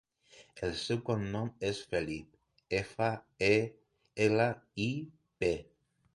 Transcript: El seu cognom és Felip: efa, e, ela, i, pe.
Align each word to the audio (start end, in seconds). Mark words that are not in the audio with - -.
El 0.67 0.71
seu 0.83 1.01
cognom 1.09 1.51
és 1.69 1.81
Felip: 1.91 2.39
efa, 2.79 3.11
e, 3.49 3.53
ela, 4.27 4.51
i, 4.89 4.91
pe. 5.45 5.55